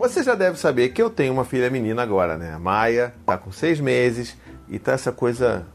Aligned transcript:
Você 0.00 0.22
já 0.22 0.34
deve 0.34 0.58
saber 0.58 0.88
que 0.88 1.02
eu 1.02 1.10
tenho 1.10 1.30
uma 1.30 1.44
filha 1.44 1.68
menina 1.68 2.02
agora, 2.02 2.38
né? 2.38 2.54
A 2.54 2.58
Maia 2.58 3.12
tá 3.26 3.36
com 3.36 3.52
seis 3.52 3.78
meses 3.78 4.34
e 4.66 4.78
tá 4.78 4.92
essa 4.92 5.12
coisa, 5.12 5.66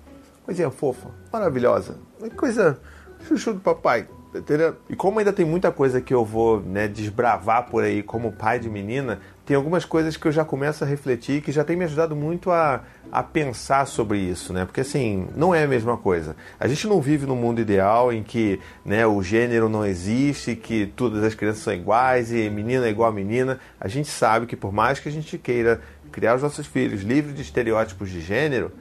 coisinha 0.43 0.71
fofa, 0.71 1.11
maravilhosa, 1.31 1.95
coisa 2.35 2.81
chuchu 3.27 3.53
do 3.53 3.59
papai. 3.59 4.07
Entendeu? 4.39 4.75
E 4.89 4.95
como 4.95 5.19
ainda 5.19 5.31
tem 5.31 5.45
muita 5.45 5.71
coisa 5.71 6.01
que 6.01 6.13
eu 6.13 6.25
vou 6.25 6.59
né, 6.59 6.87
desbravar 6.87 7.69
por 7.69 7.83
aí 7.83 8.03
como 8.03 8.31
pai 8.31 8.59
de 8.59 8.69
menina, 8.69 9.19
tem 9.45 9.55
algumas 9.55 9.85
coisas 9.85 10.17
que 10.17 10.27
eu 10.27 10.31
já 10.31 10.43
começo 10.43 10.83
a 10.83 10.87
refletir 10.87 11.41
que 11.41 11.51
já 11.51 11.63
tem 11.63 11.75
me 11.75 11.85
ajudado 11.85 12.15
muito 12.15 12.51
a, 12.51 12.81
a 13.11 13.21
pensar 13.21 13.85
sobre 13.85 14.17
isso, 14.17 14.51
né? 14.51 14.65
Porque 14.65 14.81
assim, 14.81 15.27
não 15.35 15.53
é 15.53 15.63
a 15.63 15.67
mesma 15.67 15.97
coisa. 15.97 16.35
A 16.59 16.67
gente 16.67 16.87
não 16.87 16.99
vive 16.99 17.25
num 17.25 17.35
mundo 17.35 17.61
ideal 17.61 18.11
em 18.11 18.23
que 18.23 18.59
né, 18.83 19.05
o 19.05 19.21
gênero 19.21 19.69
não 19.69 19.85
existe, 19.85 20.55
que 20.55 20.87
todas 20.87 21.23
as 21.23 21.35
crianças 21.35 21.61
são 21.61 21.73
iguais 21.73 22.31
e 22.31 22.49
menina 22.49 22.87
é 22.87 22.89
igual 22.89 23.09
a 23.09 23.13
menina. 23.13 23.59
A 23.79 23.87
gente 23.87 24.09
sabe 24.09 24.47
que 24.47 24.55
por 24.55 24.73
mais 24.73 24.99
que 24.99 25.07
a 25.07 25.11
gente 25.11 25.37
queira 25.37 25.79
criar 26.11 26.35
os 26.35 26.41
nossos 26.41 26.65
filhos 26.65 27.01
livres 27.01 27.35
de 27.35 27.41
estereótipos 27.41 28.09
de 28.09 28.21
gênero, 28.21 28.71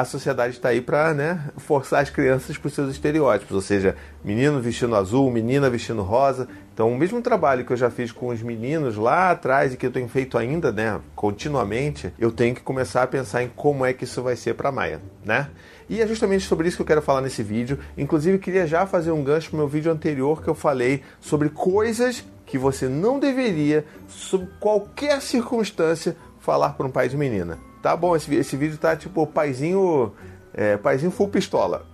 a 0.00 0.04
sociedade 0.04 0.54
está 0.54 0.70
aí 0.70 0.80
para 0.80 1.12
né, 1.12 1.50
forçar 1.58 2.02
as 2.02 2.08
crianças 2.08 2.56
para 2.56 2.68
os 2.68 2.74
seus 2.74 2.90
estereótipos, 2.90 3.54
ou 3.54 3.60
seja, 3.60 3.94
menino 4.24 4.58
vestindo 4.58 4.96
azul, 4.96 5.30
menina 5.30 5.68
vestindo 5.68 6.00
rosa. 6.00 6.48
Então, 6.72 6.90
o 6.90 6.96
mesmo 6.96 7.20
trabalho 7.20 7.66
que 7.66 7.72
eu 7.72 7.76
já 7.76 7.90
fiz 7.90 8.10
com 8.10 8.28
os 8.28 8.40
meninos 8.40 8.96
lá 8.96 9.30
atrás 9.30 9.74
e 9.74 9.76
que 9.76 9.84
eu 9.84 9.90
tenho 9.90 10.08
feito 10.08 10.38
ainda, 10.38 10.72
né, 10.72 10.98
continuamente, 11.14 12.10
eu 12.18 12.32
tenho 12.32 12.54
que 12.54 12.62
começar 12.62 13.02
a 13.02 13.06
pensar 13.06 13.42
em 13.42 13.48
como 13.48 13.84
é 13.84 13.92
que 13.92 14.04
isso 14.04 14.22
vai 14.22 14.36
ser 14.36 14.54
para 14.54 14.70
a 14.70 14.72
Maia, 14.72 15.02
né? 15.22 15.50
E 15.86 16.00
é 16.00 16.06
justamente 16.06 16.46
sobre 16.46 16.68
isso 16.68 16.78
que 16.78 16.82
eu 16.82 16.86
quero 16.86 17.02
falar 17.02 17.20
nesse 17.20 17.42
vídeo. 17.42 17.78
Inclusive, 17.98 18.38
queria 18.38 18.66
já 18.66 18.86
fazer 18.86 19.10
um 19.10 19.22
gancho 19.22 19.50
para 19.50 19.56
o 19.56 19.58
meu 19.58 19.68
vídeo 19.68 19.92
anterior 19.92 20.42
que 20.42 20.48
eu 20.48 20.54
falei 20.54 21.02
sobre 21.20 21.50
coisas 21.50 22.24
que 22.46 22.56
você 22.56 22.88
não 22.88 23.18
deveria, 23.18 23.84
sob 24.08 24.48
qualquer 24.58 25.20
circunstância, 25.20 26.16
falar 26.38 26.70
para 26.70 26.86
um 26.86 26.90
pai 26.90 27.08
de 27.08 27.16
menina. 27.16 27.69
Tá 27.82 27.96
bom, 27.96 28.14
esse, 28.14 28.34
esse 28.34 28.56
vídeo 28.56 28.76
tá 28.78 28.96
tipo 28.96 29.26
paizinho. 29.26 30.12
É, 30.52 30.76
paizinho 30.76 31.12
full 31.12 31.28
pistola. 31.28 31.86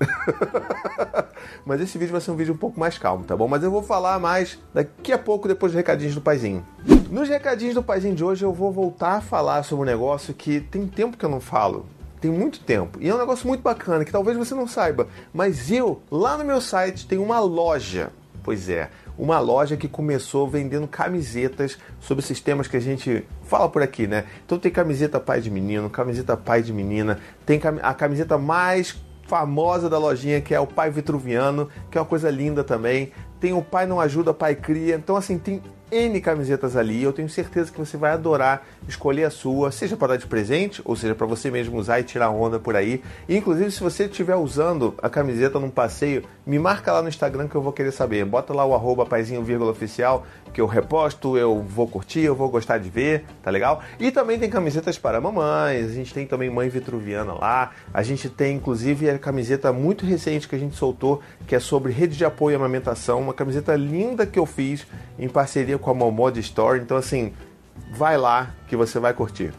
Mas 1.64 1.80
esse 1.80 1.98
vídeo 1.98 2.12
vai 2.12 2.20
ser 2.20 2.30
um 2.30 2.36
vídeo 2.36 2.54
um 2.54 2.56
pouco 2.56 2.80
mais 2.80 2.96
calmo, 2.96 3.22
tá 3.22 3.36
bom? 3.36 3.46
Mas 3.46 3.62
eu 3.62 3.70
vou 3.70 3.82
falar 3.82 4.18
mais 4.18 4.58
daqui 4.72 5.12
a 5.12 5.18
pouco, 5.18 5.46
depois 5.46 5.72
dos 5.72 5.76
recadinhos 5.76 6.14
do 6.14 6.22
paizinho. 6.22 6.64
Nos 7.10 7.28
recadinhos 7.28 7.74
do 7.74 7.82
paizinho 7.82 8.14
de 8.14 8.24
hoje, 8.24 8.44
eu 8.44 8.52
vou 8.52 8.72
voltar 8.72 9.16
a 9.16 9.20
falar 9.20 9.62
sobre 9.62 9.82
um 9.82 9.86
negócio 9.86 10.32
que 10.32 10.60
tem 10.60 10.86
tempo 10.86 11.16
que 11.16 11.24
eu 11.24 11.28
não 11.28 11.40
falo. 11.40 11.86
Tem 12.20 12.30
muito 12.30 12.60
tempo. 12.60 12.98
E 13.00 13.08
é 13.08 13.14
um 13.14 13.18
negócio 13.18 13.46
muito 13.46 13.60
bacana 13.60 14.04
que 14.04 14.10
talvez 14.10 14.36
você 14.36 14.54
não 14.54 14.66
saiba. 14.66 15.06
Mas 15.34 15.70
eu, 15.70 16.00
lá 16.10 16.36
no 16.38 16.44
meu 16.44 16.60
site, 16.60 17.06
tenho 17.06 17.22
uma 17.22 17.38
loja. 17.38 18.10
Pois 18.42 18.68
é, 18.68 18.90
uma 19.18 19.38
loja 19.38 19.76
que 19.76 19.88
começou 19.88 20.48
vendendo 20.48 20.86
camisetas 20.86 21.78
sobre 22.00 22.22
sistemas 22.22 22.68
que 22.68 22.76
a 22.76 22.80
gente 22.80 23.24
fala 23.44 23.68
por 23.68 23.82
aqui, 23.82 24.06
né? 24.06 24.24
Então 24.44 24.58
tem 24.58 24.70
camiseta 24.70 25.18
pai 25.18 25.40
de 25.40 25.50
menino, 25.50 25.88
camiseta 25.88 26.36
pai 26.36 26.62
de 26.62 26.72
menina, 26.72 27.18
tem 27.44 27.60
a 27.82 27.94
camiseta 27.94 28.36
mais 28.36 28.96
famosa 29.26 29.88
da 29.88 29.98
lojinha 29.98 30.40
que 30.40 30.54
é 30.54 30.60
o 30.60 30.66
pai 30.66 30.90
vitruviano, 30.90 31.68
que 31.90 31.98
é 31.98 32.00
uma 32.00 32.06
coisa 32.06 32.30
linda 32.30 32.62
também. 32.62 33.12
Tem 33.40 33.52
o 33.52 33.62
pai 33.62 33.86
não 33.86 34.00
ajuda, 34.00 34.32
pai 34.32 34.54
cria. 34.54 34.96
Então 34.96 35.16
assim, 35.16 35.38
tem 35.38 35.62
N 35.90 36.20
camisetas 36.20 36.76
ali. 36.76 37.02
Eu 37.02 37.12
tenho 37.12 37.28
certeza 37.28 37.70
que 37.70 37.78
você 37.78 37.96
vai 37.96 38.12
adorar 38.12 38.66
escolher 38.88 39.24
a 39.24 39.30
sua, 39.30 39.70
seja 39.70 39.96
para 39.96 40.08
dar 40.08 40.16
de 40.16 40.26
presente, 40.26 40.80
ou 40.84 40.96
seja 40.96 41.14
para 41.14 41.26
você 41.26 41.50
mesmo 41.50 41.78
usar 41.78 42.00
e 42.00 42.04
tirar 42.04 42.30
onda 42.30 42.58
por 42.58 42.76
aí. 42.76 43.02
E, 43.28 43.36
inclusive, 43.36 43.70
se 43.70 43.80
você 43.80 44.04
estiver 44.04 44.36
usando 44.36 44.94
a 45.02 45.08
camiseta 45.08 45.58
num 45.58 45.70
passeio, 45.70 46.24
me 46.46 46.58
marca 46.58 46.92
lá 46.92 47.02
no 47.02 47.08
Instagram 47.08 47.48
que 47.48 47.54
eu 47.54 47.62
vou 47.62 47.72
querer 47.72 47.92
saber. 47.92 48.24
Bota 48.24 48.52
lá 48.52 48.64
o 48.64 48.74
arroba 48.74 49.06
paizinho 49.06 49.42
vírgula 49.42 49.70
oficial, 49.70 50.26
que 50.52 50.60
eu 50.60 50.66
reposto, 50.66 51.36
eu 51.36 51.60
vou 51.60 51.86
curtir, 51.86 52.20
eu 52.20 52.34
vou 52.34 52.48
gostar 52.48 52.78
de 52.78 52.88
ver, 52.88 53.24
tá 53.42 53.50
legal? 53.50 53.82
E 54.00 54.10
também 54.10 54.38
tem 54.38 54.48
camisetas 54.48 54.96
para 54.96 55.20
mamães, 55.20 55.90
a 55.90 55.92
gente 55.92 56.14
tem 56.14 56.26
também 56.26 56.48
mãe 56.48 56.68
vitruviana 56.68 57.34
lá, 57.34 57.72
a 57.92 58.02
gente 58.02 58.30
tem 58.30 58.56
inclusive 58.56 59.10
a 59.10 59.18
camiseta 59.18 59.72
muito 59.72 60.06
recente 60.06 60.48
que 60.48 60.56
a 60.56 60.58
gente 60.58 60.74
soltou, 60.74 61.20
que 61.46 61.54
é 61.54 61.60
sobre 61.60 61.92
rede 61.92 62.16
de 62.16 62.24
apoio 62.24 62.54
e 62.54 62.56
amamentação, 62.56 63.20
uma 63.20 63.34
camiseta 63.34 63.76
linda 63.76 64.24
que 64.24 64.38
eu 64.38 64.46
fiz 64.46 64.86
em 65.18 65.28
parceria 65.28 65.75
com 65.78 65.90
a 65.90 65.94
Momod 65.94 66.38
Store. 66.40 66.80
Então, 66.80 66.96
assim, 66.96 67.32
vai 67.92 68.16
lá 68.16 68.54
que 68.68 68.76
você 68.76 68.98
vai 68.98 69.12
curtir. 69.14 69.52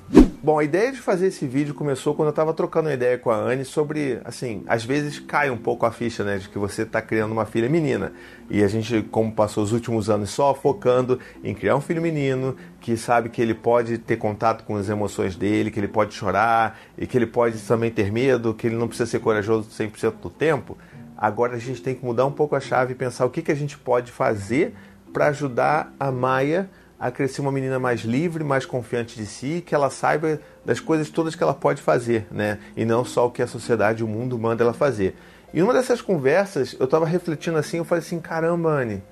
Bom, 0.48 0.60
a 0.60 0.64
ideia 0.64 0.92
de 0.92 1.00
fazer 1.00 1.28
esse 1.28 1.48
vídeo 1.48 1.74
começou 1.74 2.14
quando 2.14 2.28
eu 2.28 2.30
estava 2.30 2.54
trocando 2.54 2.88
uma 2.88 2.94
ideia 2.94 3.18
com 3.18 3.32
a 3.32 3.36
Anne 3.36 3.66
sobre, 3.66 4.22
assim, 4.24 4.64
às 4.68 4.86
vezes 4.86 5.20
cai 5.20 5.50
um 5.50 5.58
pouco 5.58 5.86
a 5.86 5.92
ficha, 5.92 6.24
né, 6.24 6.38
de 6.38 6.48
que 6.48 6.60
você 6.60 6.84
está 6.84 7.02
criando 7.02 7.32
uma 7.32 7.46
filha 7.46 7.68
menina. 7.68 8.14
E 8.50 8.64
a 8.64 8.68
gente, 8.68 9.02
como 9.12 9.32
passou 9.32 9.64
os 9.64 9.74
últimos 9.74 10.10
anos 10.10 10.30
só 10.30 10.54
focando 10.54 11.20
em 11.44 11.56
criar 11.56 11.76
um 11.76 11.82
filho 11.82 12.02
menino, 12.02 12.56
que 12.80 12.96
sabe 12.96 13.30
que 13.30 13.42
ele 13.42 13.56
pode 13.56 13.98
ter 13.98 14.18
contato 14.18 14.64
com 14.64 14.78
as 14.78 14.88
emoções 14.88 15.36
dele, 15.36 15.72
que 15.72 15.80
ele 15.80 15.88
pode 15.88 16.14
chorar 16.14 16.80
e 16.98 17.08
que 17.08 17.18
ele 17.18 17.28
pode 17.28 17.58
também 17.64 17.90
ter 17.90 18.12
medo, 18.12 18.54
que 18.54 18.68
ele 18.68 18.76
não 18.76 18.88
precisa 18.88 19.10
ser 19.10 19.20
corajoso 19.20 19.68
100% 19.70 20.14
do 20.22 20.30
tempo. 20.30 20.78
Agora 21.18 21.56
a 21.56 21.60
gente 21.60 21.82
tem 21.82 21.96
que 21.96 22.06
mudar 22.06 22.28
um 22.28 22.32
pouco 22.32 22.56
a 22.56 22.60
chave 22.60 22.94
e 22.94 22.96
pensar 22.96 23.26
o 23.26 23.30
que, 23.30 23.42
que 23.42 23.52
a 23.52 23.56
gente 23.56 23.76
pode 23.76 24.12
fazer 24.12 24.76
para 25.14 25.28
ajudar 25.28 25.94
a 26.00 26.12
Maia 26.12 26.70
a 27.00 27.12
crescer 27.12 27.42
uma 27.42 27.52
menina 27.52 27.78
mais 27.78 28.02
livre, 28.02 28.44
mais 28.44 28.66
confiante 28.66 29.16
de 29.16 29.26
si, 29.26 29.64
que 29.66 29.76
ela 29.76 29.90
saiba 29.90 30.40
das 30.66 30.80
coisas 30.80 31.10
todas 31.10 31.36
que 31.36 31.44
ela 31.44 31.54
pode 31.54 31.82
fazer, 31.82 32.26
né? 32.32 32.60
E 32.76 32.86
não 32.86 33.06
só 33.06 33.28
o 33.28 33.32
que 33.32 33.42
a 33.42 33.48
sociedade, 33.48 34.04
o 34.04 34.08
mundo 34.08 34.38
manda 34.38 34.64
ela 34.64 34.74
fazer. 34.74 35.16
E 35.54 35.60
numa 35.60 35.74
dessas 35.74 36.02
conversas, 36.02 36.76
eu 36.80 36.86
estava 36.86 37.06
refletindo 37.06 37.58
assim, 37.58 37.78
eu 37.78 37.86
falei 37.86 38.04
assim, 38.04 38.20
caramba, 38.20 38.70
Anne, 38.70 39.04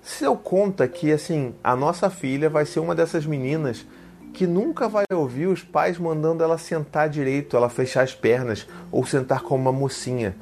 se 0.00 0.24
eu 0.24 0.36
conta 0.36 0.86
que 0.86 1.10
assim, 1.12 1.54
a 1.62 1.74
nossa 1.74 2.08
filha 2.08 2.48
vai 2.48 2.64
ser 2.64 2.78
uma 2.78 2.94
dessas 2.94 3.26
meninas 3.26 3.84
que 4.32 4.46
nunca 4.46 4.88
vai 4.88 5.04
ouvir 5.12 5.46
os 5.46 5.62
pais 5.62 5.98
mandando 5.98 6.44
ela 6.44 6.58
sentar 6.58 7.08
direito, 7.08 7.56
ela 7.56 7.68
fechar 7.68 8.02
as 8.02 8.14
pernas 8.14 8.66
ou 8.92 9.04
sentar 9.04 9.40
como 9.40 9.62
uma 9.62 9.72
mocinha. 9.72 10.36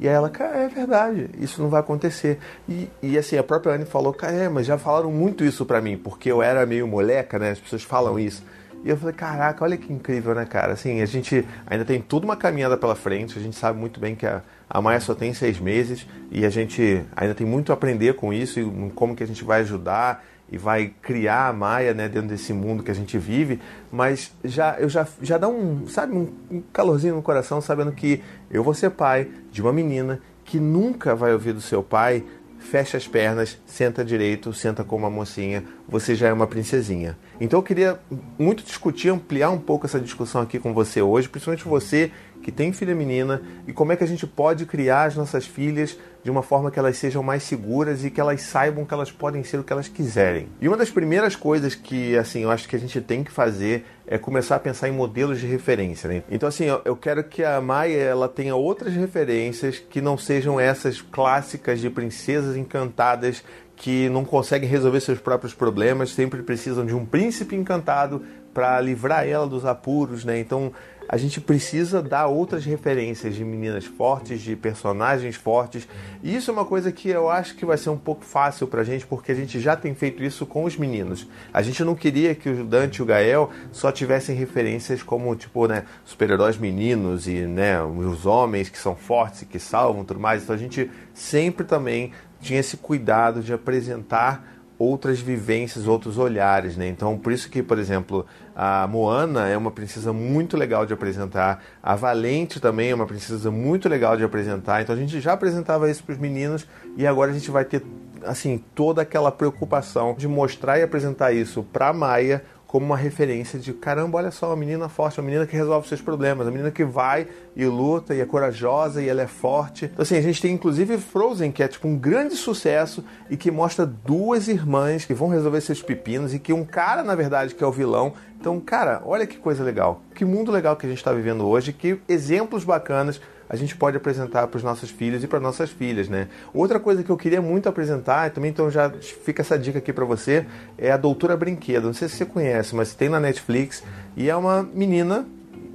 E 0.00 0.06
ela, 0.06 0.30
cara, 0.30 0.56
é 0.58 0.68
verdade, 0.68 1.28
isso 1.40 1.60
não 1.60 1.68
vai 1.68 1.80
acontecer. 1.80 2.38
E, 2.68 2.88
e 3.02 3.18
assim, 3.18 3.36
a 3.36 3.42
própria 3.42 3.72
Anne 3.74 3.84
falou, 3.84 4.12
cara, 4.12 4.32
é, 4.32 4.48
mas 4.48 4.66
já 4.66 4.78
falaram 4.78 5.10
muito 5.10 5.44
isso 5.44 5.66
pra 5.66 5.80
mim, 5.80 5.98
porque 5.98 6.30
eu 6.30 6.42
era 6.42 6.64
meio 6.64 6.86
moleca, 6.86 7.38
né? 7.38 7.50
As 7.50 7.58
pessoas 7.58 7.82
falam 7.82 8.18
isso. 8.18 8.44
E 8.84 8.90
eu 8.90 8.96
falei, 8.96 9.14
caraca, 9.14 9.64
olha 9.64 9.76
que 9.76 9.92
incrível, 9.92 10.34
né, 10.34 10.44
cara? 10.44 10.72
Assim, 10.72 11.00
a 11.00 11.06
gente 11.06 11.44
ainda 11.66 11.84
tem 11.84 12.00
toda 12.00 12.24
uma 12.24 12.36
caminhada 12.36 12.76
pela 12.76 12.94
frente, 12.94 13.36
a 13.36 13.42
gente 13.42 13.56
sabe 13.56 13.78
muito 13.78 13.98
bem 13.98 14.14
que 14.14 14.24
a, 14.24 14.40
a 14.70 14.80
Maia 14.80 15.00
só 15.00 15.14
tem 15.14 15.34
seis 15.34 15.58
meses 15.58 16.06
e 16.30 16.46
a 16.46 16.50
gente 16.50 17.04
ainda 17.16 17.34
tem 17.34 17.46
muito 17.46 17.72
a 17.72 17.74
aprender 17.74 18.14
com 18.14 18.32
isso 18.32 18.60
e 18.60 18.90
como 18.94 19.16
que 19.16 19.24
a 19.24 19.26
gente 19.26 19.42
vai 19.42 19.62
ajudar 19.62 20.24
e 20.50 20.58
vai 20.58 20.92
criar 21.02 21.48
a 21.48 21.52
Maia 21.52 21.92
né, 21.92 22.08
dentro 22.08 22.28
desse 22.28 22.52
mundo 22.52 22.82
que 22.82 22.90
a 22.90 22.94
gente 22.94 23.18
vive, 23.18 23.60
mas 23.92 24.32
já 24.44 24.76
eu 24.78 24.88
já, 24.88 25.06
já 25.20 25.38
dá 25.38 25.48
um, 25.48 25.86
sabe, 25.88 26.14
um 26.14 26.62
calorzinho 26.72 27.16
no 27.16 27.22
coração 27.22 27.60
sabendo 27.60 27.92
que 27.92 28.22
eu 28.50 28.62
vou 28.62 28.74
ser 28.74 28.90
pai 28.90 29.28
de 29.50 29.60
uma 29.60 29.72
menina 29.72 30.20
que 30.44 30.58
nunca 30.58 31.14
vai 31.14 31.32
ouvir 31.32 31.52
do 31.52 31.60
seu 31.60 31.82
pai 31.82 32.24
fecha 32.58 32.96
as 32.96 33.06
pernas, 33.06 33.58
senta 33.64 34.04
direito, 34.04 34.52
senta 34.52 34.82
como 34.82 35.04
uma 35.04 35.10
mocinha, 35.10 35.64
você 35.88 36.14
já 36.14 36.28
é 36.28 36.32
uma 36.32 36.46
princesinha. 36.46 37.16
Então 37.40 37.58
eu 37.58 37.62
queria 37.62 37.98
muito 38.38 38.64
discutir, 38.64 39.10
ampliar 39.10 39.50
um 39.50 39.58
pouco 39.58 39.86
essa 39.86 40.00
discussão 40.00 40.42
aqui 40.42 40.58
com 40.58 40.74
você 40.74 41.00
hoje, 41.00 41.28
principalmente 41.28 41.64
você 41.64 42.10
que 42.48 42.52
tem 42.52 42.72
filha 42.72 42.94
menina, 42.94 43.42
e 43.66 43.74
como 43.74 43.92
é 43.92 43.96
que 43.96 44.02
a 44.02 44.06
gente 44.06 44.26
pode 44.26 44.64
criar 44.64 45.04
as 45.04 45.14
nossas 45.14 45.44
filhas 45.44 45.98
de 46.24 46.30
uma 46.30 46.42
forma 46.42 46.70
que 46.70 46.78
elas 46.78 46.96
sejam 46.96 47.22
mais 47.22 47.42
seguras 47.42 48.06
e 48.06 48.10
que 48.10 48.18
elas 48.18 48.40
saibam 48.40 48.86
que 48.86 48.94
elas 48.94 49.12
podem 49.12 49.44
ser 49.44 49.58
o 49.58 49.62
que 49.62 49.70
elas 49.70 49.86
quiserem. 49.86 50.48
E 50.58 50.66
uma 50.66 50.74
das 50.74 50.88
primeiras 50.88 51.36
coisas 51.36 51.74
que, 51.74 52.16
assim, 52.16 52.44
eu 52.44 52.50
acho 52.50 52.66
que 52.66 52.74
a 52.74 52.78
gente 52.78 53.02
tem 53.02 53.22
que 53.22 53.30
fazer 53.30 53.84
é 54.06 54.16
começar 54.16 54.56
a 54.56 54.58
pensar 54.58 54.88
em 54.88 54.92
modelos 54.92 55.40
de 55.40 55.46
referência, 55.46 56.08
né? 56.08 56.22
Então, 56.30 56.48
assim, 56.48 56.64
eu 56.86 56.96
quero 56.96 57.22
que 57.22 57.44
a 57.44 57.60
Maia 57.60 57.98
ela 57.98 58.30
tenha 58.30 58.56
outras 58.56 58.94
referências 58.94 59.78
que 59.78 60.00
não 60.00 60.16
sejam 60.16 60.58
essas 60.58 61.02
clássicas 61.02 61.80
de 61.82 61.90
princesas 61.90 62.56
encantadas 62.56 63.44
que 63.76 64.08
não 64.08 64.24
conseguem 64.24 64.66
resolver 64.66 65.00
seus 65.00 65.20
próprios 65.20 65.52
problemas, 65.52 66.14
sempre 66.14 66.42
precisam 66.42 66.86
de 66.86 66.94
um 66.94 67.04
príncipe 67.04 67.54
encantado 67.54 68.22
para 68.54 68.80
livrar 68.80 69.28
ela 69.28 69.46
dos 69.46 69.66
apuros, 69.66 70.24
né? 70.24 70.40
Então, 70.40 70.72
a 71.08 71.16
gente 71.16 71.40
precisa 71.40 72.02
dar 72.02 72.26
outras 72.26 72.64
referências 72.66 73.34
de 73.34 73.42
meninas 73.42 73.86
fortes, 73.86 74.42
de 74.42 74.54
personagens 74.54 75.36
fortes. 75.36 75.88
E 76.22 76.36
isso 76.36 76.50
é 76.50 76.52
uma 76.52 76.66
coisa 76.66 76.92
que 76.92 77.08
eu 77.08 77.30
acho 77.30 77.54
que 77.54 77.64
vai 77.64 77.78
ser 77.78 77.88
um 77.88 77.96
pouco 77.96 78.24
fácil 78.24 78.66
pra 78.66 78.84
gente, 78.84 79.06
porque 79.06 79.32
a 79.32 79.34
gente 79.34 79.58
já 79.58 79.74
tem 79.74 79.94
feito 79.94 80.22
isso 80.22 80.44
com 80.44 80.64
os 80.64 80.76
meninos. 80.76 81.26
A 81.52 81.62
gente 81.62 81.82
não 81.82 81.94
queria 81.94 82.34
que 82.34 82.50
o 82.50 82.64
Dante 82.64 82.98
e 82.98 83.02
o 83.02 83.06
Gael 83.06 83.50
só 83.72 83.90
tivessem 83.90 84.36
referências 84.36 85.02
como, 85.02 85.34
tipo, 85.34 85.66
né, 85.66 85.84
super-heróis 86.04 86.58
meninos 86.58 87.26
e, 87.26 87.46
né, 87.46 87.82
os 87.82 88.26
homens 88.26 88.68
que 88.68 88.78
são 88.78 88.94
fortes 88.94 89.42
e 89.42 89.46
que 89.46 89.58
salvam 89.58 90.04
tudo 90.04 90.20
mais. 90.20 90.42
Então 90.42 90.54
a 90.54 90.58
gente 90.58 90.90
sempre 91.14 91.64
também 91.64 92.12
tinha 92.40 92.60
esse 92.60 92.76
cuidado 92.76 93.42
de 93.42 93.52
apresentar 93.52 94.57
outras 94.78 95.18
vivências, 95.20 95.86
outros 95.88 96.18
olhares, 96.18 96.76
né? 96.76 96.86
Então, 96.86 97.18
por 97.18 97.32
isso 97.32 97.50
que, 97.50 97.62
por 97.62 97.78
exemplo, 97.78 98.24
a 98.54 98.86
Moana 98.86 99.48
é 99.48 99.56
uma 99.56 99.70
princesa 99.70 100.12
muito 100.12 100.56
legal 100.56 100.86
de 100.86 100.92
apresentar, 100.92 101.62
a 101.82 101.96
Valente 101.96 102.60
também 102.60 102.90
é 102.90 102.94
uma 102.94 103.06
princesa 103.06 103.50
muito 103.50 103.88
legal 103.88 104.16
de 104.16 104.22
apresentar. 104.22 104.80
Então, 104.80 104.94
a 104.94 104.98
gente 104.98 105.20
já 105.20 105.32
apresentava 105.32 105.90
isso 105.90 106.04
para 106.04 106.12
os 106.12 106.18
meninos 106.18 106.66
e 106.96 107.06
agora 107.06 107.30
a 107.32 107.34
gente 107.34 107.50
vai 107.50 107.64
ter 107.64 107.82
assim, 108.24 108.62
toda 108.74 109.02
aquela 109.02 109.30
preocupação 109.30 110.14
de 110.16 110.26
mostrar 110.26 110.78
e 110.78 110.82
apresentar 110.82 111.32
isso 111.32 111.62
para 111.62 111.92
Maia 111.92 112.44
como 112.68 112.84
uma 112.84 112.98
referência 112.98 113.58
de 113.58 113.72
caramba, 113.72 114.18
olha 114.18 114.30
só, 114.30 114.48
uma 114.48 114.56
menina 114.56 114.90
forte, 114.90 115.18
uma 115.18 115.24
menina 115.24 115.46
que 115.46 115.56
resolve 115.56 115.88
seus 115.88 116.02
problemas, 116.02 116.46
uma 116.46 116.52
menina 116.52 116.70
que 116.70 116.84
vai 116.84 117.26
e 117.56 117.64
luta 117.64 118.14
e 118.14 118.20
é 118.20 118.26
corajosa 118.26 119.00
e 119.02 119.08
ela 119.08 119.22
é 119.22 119.26
forte. 119.26 119.86
Então, 119.86 120.02
assim, 120.02 120.18
a 120.18 120.20
gente 120.20 120.40
tem 120.42 120.52
inclusive 120.52 120.98
Frozen, 120.98 121.50
que 121.50 121.62
é 121.62 121.66
tipo 121.66 121.88
um 121.88 121.96
grande 121.96 122.36
sucesso 122.36 123.02
e 123.30 123.38
que 123.38 123.50
mostra 123.50 123.86
duas 123.86 124.48
irmãs 124.48 125.06
que 125.06 125.14
vão 125.14 125.28
resolver 125.28 125.62
seus 125.62 125.82
pepinos 125.82 126.34
e 126.34 126.38
que 126.38 126.52
um 126.52 126.62
cara, 126.62 127.02
na 127.02 127.14
verdade, 127.14 127.54
que 127.54 127.64
é 127.64 127.66
o 127.66 127.72
vilão. 127.72 128.12
Então, 128.38 128.60
cara, 128.60 129.00
olha 129.06 129.26
que 129.26 129.38
coisa 129.38 129.64
legal, 129.64 130.02
que 130.14 130.26
mundo 130.26 130.52
legal 130.52 130.76
que 130.76 130.84
a 130.84 130.88
gente 130.90 130.98
está 130.98 131.12
vivendo 131.12 131.48
hoje, 131.48 131.72
que 131.72 131.98
exemplos 132.06 132.64
bacanas 132.64 133.18
a 133.48 133.56
gente 133.56 133.76
pode 133.76 133.96
apresentar 133.96 134.46
para 134.46 134.56
os 134.56 134.62
nossos 134.62 134.90
filhos 134.90 135.24
e 135.24 135.26
para 135.26 135.40
nossas 135.40 135.70
filhas, 135.70 136.08
né? 136.08 136.28
Outra 136.52 136.78
coisa 136.78 137.02
que 137.02 137.10
eu 137.10 137.16
queria 137.16 137.40
muito 137.40 137.68
apresentar, 137.68 138.30
também 138.30 138.50
então 138.50 138.70
já 138.70 138.90
fica 138.90 139.42
essa 139.42 139.58
dica 139.58 139.78
aqui 139.78 139.92
para 139.92 140.04
você, 140.04 140.46
é 140.76 140.90
a 140.90 140.96
Doutora 140.96 141.36
Brinquedo. 141.36 141.84
Não 141.84 141.94
sei 141.94 142.08
se 142.08 142.16
você 142.16 142.26
conhece, 142.26 142.74
mas 142.74 142.94
tem 142.94 143.08
na 143.08 143.20
Netflix 143.20 143.82
e 144.16 144.28
é 144.28 144.36
uma 144.36 144.62
menina 144.62 145.26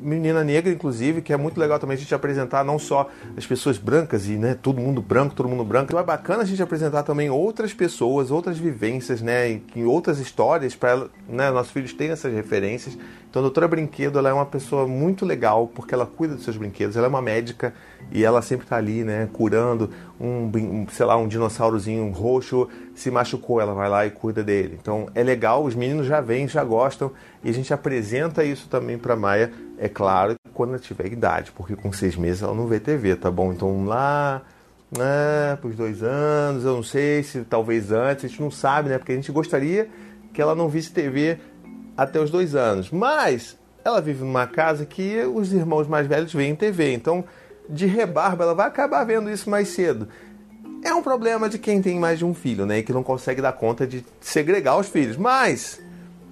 menina 0.04 0.44
negra, 0.44 0.72
inclusive, 0.72 1.22
que 1.22 1.32
é 1.32 1.38
muito 1.38 1.60
legal 1.60 1.80
também 1.80 1.96
a 1.96 2.00
gente 2.00 2.14
apresentar 2.14 2.64
não 2.64 2.78
só 2.78 3.10
as 3.38 3.46
pessoas 3.46 3.78
brancas 3.78 4.28
e 4.28 4.34
né, 4.34 4.54
todo 4.54 4.80
mundo 4.80 5.02
branco, 5.02 5.34
todo 5.34 5.48
mundo 5.48 5.64
branco. 5.64 5.86
Então 5.86 6.00
é 6.00 6.04
bacana 6.04 6.44
a 6.44 6.46
gente 6.46 6.62
apresentar 6.62 7.04
também 7.04 7.30
outras 7.30 7.74
pessoas, 7.74 8.30
outras 8.30 8.58
vivências, 8.58 9.22
né, 9.22 9.62
em 9.76 9.86
outras 9.86 10.20
histórias 10.20 10.76
para 10.76 11.08
né, 11.28 11.50
nossos 11.52 11.72
filhos 11.72 11.94
terem 11.94 12.14
essas 12.14 12.34
referências. 12.34 12.98
Então 13.30 13.40
a 13.42 13.44
doutora 13.44 13.68
Brinquedo 13.68 14.20
ela 14.20 14.30
é 14.30 14.34
uma 14.34 14.46
pessoa 14.46 14.88
muito 14.88 15.26
legal 15.26 15.68
porque 15.74 15.94
ela 15.96 16.06
cuida 16.06 16.36
dos 16.36 16.44
seus 16.44 16.58
brinquedos. 16.58 16.96
Ela 16.96 17.08
é 17.08 17.10
uma 17.10 17.22
médica 17.22 17.74
e 18.12 18.24
ela 18.24 18.42
sempre 18.42 18.66
está 18.66 18.78
ali, 18.78 19.04
né, 19.04 19.28
curando 19.34 19.90
um, 20.24 20.88
sei 20.90 21.06
lá, 21.06 21.18
um 21.18 21.28
dinossaurozinho 21.28 22.10
roxo 22.12 22.70
se 22.96 23.12
machucou, 23.12 23.60
ela 23.60 23.74
vai 23.74 23.90
lá 23.90 24.06
e 24.06 24.12
cuida 24.12 24.42
dele. 24.42 24.78
Então 24.82 25.08
é 25.14 25.22
legal, 25.22 25.66
os 25.66 25.76
meninos 25.76 26.08
já 26.08 26.22
vêm, 26.22 26.48
já 26.48 26.64
gostam 26.64 27.12
e 27.44 27.50
a 27.50 27.54
gente 27.54 27.74
apresenta 27.74 28.44
isso 28.44 28.70
também 28.70 28.98
para 28.98 29.18
Maia 29.18 29.52
é 29.78 29.90
claro, 29.90 30.36
quando 30.54 30.70
ela 30.70 30.80
tiver 30.80 31.12
idade, 31.12 31.52
porque 31.52 31.76
com 31.76 31.92
seis 31.92 32.16
meses 32.16 32.42
ela 32.42 32.54
não 32.54 32.68
vê 32.68 32.80
TV, 32.80 33.18
tá 33.18 33.30
bom? 33.30 33.52
Então 33.52 33.86
lá, 33.86 34.42
né, 34.98 35.58
para 35.60 35.70
os 35.70 35.76
dois 35.76 36.02
anos, 36.02 36.64
eu 36.64 36.76
não 36.76 36.84
sei 36.84 37.22
se 37.24 37.42
talvez 37.42 37.92
antes, 37.92 38.24
a 38.24 38.28
gente 38.30 38.42
não 38.42 38.52
sabe, 38.52 38.90
né? 38.90 38.98
Porque 38.98 39.12
a 39.12 39.16
gente 39.16 39.32
gostaria 39.32 39.90
que 40.32 40.42
ela 40.42 40.56
não 40.56 40.70
visse 40.70 40.92
TV 40.92 41.38
até 41.98 42.20
os 42.20 42.32
dois 42.32 42.56
anos. 42.56 42.90
Mas 42.92 43.58
ela 43.84 44.00
vive 44.00 44.24
numa 44.24 44.48
casa 44.48 44.86
que 44.86 45.22
os 45.26 45.52
irmãos 45.52 45.86
mais 45.86 46.08
velhos 46.08 46.34
veem 46.34 46.56
TV, 46.56 46.94
então 46.94 47.26
de 47.70 47.86
rebarba 47.86 48.44
ela 48.44 48.56
vai 48.56 48.68
acabar 48.68 49.04
vendo 49.04 49.30
isso 49.30 49.50
mais 49.50 49.70
cedo. 49.70 50.08
É 50.84 50.94
um 50.94 51.02
problema 51.02 51.48
de 51.48 51.58
quem 51.58 51.82
tem 51.82 51.98
mais 51.98 52.20
de 52.20 52.26
um 52.26 52.34
filho, 52.34 52.66
né? 52.66 52.80
E 52.80 52.84
que 52.84 52.92
não 52.92 53.04
consegue 53.04 53.42
dar 53.42 53.54
conta 53.54 53.88
de 53.88 54.04
segregar 54.20 54.78
os 54.78 54.88
filhos. 54.88 55.16
Mas 55.16 55.82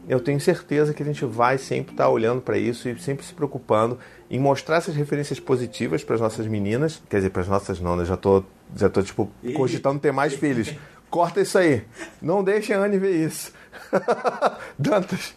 eu 0.09 0.19
tenho 0.19 0.39
certeza 0.41 0.93
que 0.93 1.01
a 1.01 1.05
gente 1.05 1.23
vai 1.23 1.57
sempre 1.57 1.93
estar 1.93 2.09
olhando 2.09 2.41
para 2.41 2.57
isso 2.57 2.89
e 2.89 2.99
sempre 2.99 3.25
se 3.25 3.33
preocupando 3.33 3.97
em 4.29 4.39
mostrar 4.39 4.77
essas 4.77 4.95
referências 4.95 5.39
positivas 5.39 6.03
para 6.03 6.15
as 6.15 6.21
nossas 6.21 6.47
meninas. 6.47 7.01
Quer 7.09 7.17
dizer, 7.17 7.29
para 7.29 7.43
as 7.43 7.47
nossas 7.47 7.79
não, 7.79 7.95
né? 7.95 8.03
Já 8.03 8.17
tô, 8.17 8.43
já 8.75 8.89
tô 8.89 9.01
tipo, 9.01 9.29
cogitando 9.55 9.99
ter 9.99 10.11
mais 10.11 10.33
filhos. 10.33 10.73
Corta 11.09 11.41
isso 11.41 11.57
aí. 11.57 11.83
Não 12.21 12.43
deixe 12.43 12.73
a 12.73 12.79
Anne 12.79 12.97
ver 12.97 13.15
isso. 13.25 13.53
Dantas, 14.77 15.33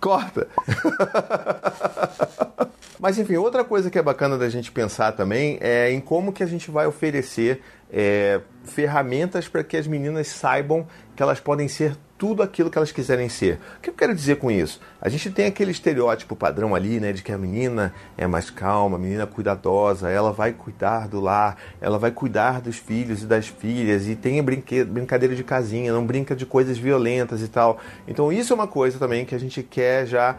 corta. 0.00 0.48
Mas 2.98 3.18
enfim, 3.18 3.36
outra 3.36 3.64
coisa 3.64 3.90
que 3.90 3.98
é 3.98 4.02
bacana 4.02 4.36
da 4.36 4.48
gente 4.48 4.72
pensar 4.72 5.12
também 5.12 5.58
é 5.60 5.92
em 5.92 6.00
como 6.00 6.32
que 6.32 6.42
a 6.42 6.46
gente 6.46 6.70
vai 6.70 6.86
oferecer 6.86 7.62
é, 7.90 8.40
ferramentas 8.64 9.46
para 9.46 9.62
que 9.62 9.76
as 9.76 9.86
meninas 9.86 10.28
saibam 10.28 10.86
que 11.14 11.22
elas 11.22 11.38
podem 11.38 11.68
ser 11.68 11.96
tudo 12.18 12.42
aquilo 12.42 12.68
que 12.68 12.76
elas 12.76 12.90
quiserem 12.90 13.28
ser. 13.28 13.60
O 13.78 13.80
que 13.80 13.88
eu 13.90 13.94
quero 13.94 14.12
dizer 14.12 14.36
com 14.36 14.50
isso? 14.50 14.80
A 15.00 15.08
gente 15.08 15.30
tem 15.30 15.46
aquele 15.46 15.70
estereótipo 15.70 16.34
padrão 16.34 16.74
ali, 16.74 16.98
né, 16.98 17.12
de 17.12 17.22
que 17.22 17.30
a 17.30 17.38
menina 17.38 17.94
é 18.16 18.26
mais 18.26 18.50
calma, 18.50 18.96
a 18.96 19.00
menina 19.00 19.24
cuidadosa, 19.24 20.10
ela 20.10 20.32
vai 20.32 20.52
cuidar 20.52 21.06
do 21.06 21.20
lar, 21.20 21.56
ela 21.80 21.98
vai 21.98 22.10
cuidar 22.10 22.60
dos 22.60 22.76
filhos 22.76 23.22
e 23.22 23.26
das 23.26 23.46
filhas 23.46 24.08
e 24.08 24.16
tem 24.16 24.42
brincadeira 24.42 25.36
de 25.36 25.44
casinha, 25.44 25.92
não 25.92 26.04
brinca 26.04 26.34
de 26.34 26.44
coisas 26.44 26.76
violentas 26.76 27.40
e 27.40 27.48
tal. 27.48 27.78
Então 28.06 28.32
isso 28.32 28.52
é 28.52 28.56
uma 28.56 28.66
coisa 28.66 28.98
também 28.98 29.24
que 29.24 29.34
a 29.34 29.38
gente 29.38 29.62
quer 29.62 30.04
já 30.04 30.36